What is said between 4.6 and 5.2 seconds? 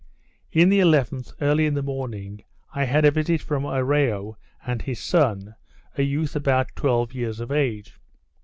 and his